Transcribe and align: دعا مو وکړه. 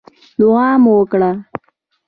دعا 0.39 0.67
مو 0.83 0.91
وکړه. 0.99 1.31